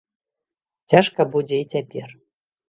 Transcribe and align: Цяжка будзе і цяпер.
Цяжка 0.93 1.21
будзе 1.35 1.61
і 1.65 1.69
цяпер. 1.75 2.09